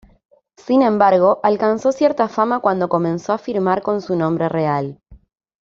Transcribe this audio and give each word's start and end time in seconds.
Sin 0.57 0.81
embargo, 0.81 1.39
alcanzó 1.43 1.91
cierta 1.91 2.27
fama 2.27 2.59
cuando 2.59 2.89
comenzó 2.89 3.33
a 3.33 3.37
firmar 3.37 3.83
con 3.83 4.01
su 4.01 4.15
nombre 4.15 4.49
real. 4.49 4.99